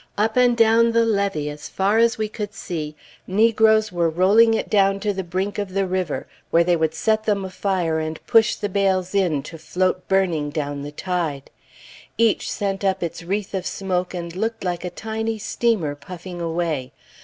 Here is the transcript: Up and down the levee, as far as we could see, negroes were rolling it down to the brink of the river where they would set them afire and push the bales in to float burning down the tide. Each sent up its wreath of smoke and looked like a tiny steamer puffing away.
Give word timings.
Up 0.17 0.35
and 0.35 0.57
down 0.57 0.93
the 0.93 1.05
levee, 1.05 1.47
as 1.47 1.69
far 1.69 1.99
as 1.99 2.17
we 2.17 2.27
could 2.27 2.55
see, 2.55 2.95
negroes 3.27 3.91
were 3.91 4.09
rolling 4.09 4.55
it 4.55 4.67
down 4.67 4.99
to 5.01 5.13
the 5.13 5.23
brink 5.23 5.59
of 5.59 5.73
the 5.75 5.85
river 5.85 6.25
where 6.49 6.63
they 6.63 6.75
would 6.75 6.95
set 6.95 7.25
them 7.25 7.45
afire 7.45 7.99
and 7.99 8.19
push 8.25 8.55
the 8.55 8.67
bales 8.67 9.13
in 9.13 9.43
to 9.43 9.59
float 9.59 10.07
burning 10.07 10.49
down 10.49 10.81
the 10.81 10.91
tide. 10.91 11.51
Each 12.17 12.49
sent 12.51 12.83
up 12.83 13.03
its 13.03 13.21
wreath 13.21 13.53
of 13.53 13.67
smoke 13.67 14.15
and 14.15 14.35
looked 14.35 14.63
like 14.63 14.83
a 14.83 14.89
tiny 14.89 15.37
steamer 15.37 15.93
puffing 15.93 16.41
away. 16.41 16.93